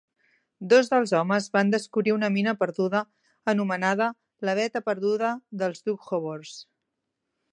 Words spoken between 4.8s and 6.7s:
perduda dels dukhobors".